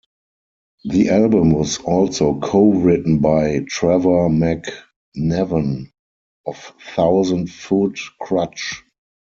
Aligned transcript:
The 0.83 1.11
album 1.11 1.51
was 1.51 1.77
also 1.77 2.39
co-written 2.39 3.19
by 3.19 3.59
Trevor 3.69 4.31
McNevan 4.31 5.91
of 6.43 6.57
Thousand 6.95 7.51
Foot 7.51 7.99
Krutch. 8.19 8.81